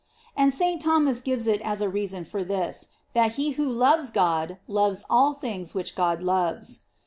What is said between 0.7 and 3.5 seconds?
Thomas gives it as a reason for this, that